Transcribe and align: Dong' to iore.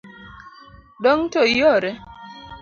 Dong' 1.03 1.27
to 1.31 1.41
iore. 1.57 1.91